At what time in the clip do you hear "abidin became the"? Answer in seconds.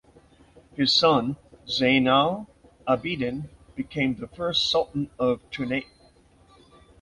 2.87-4.25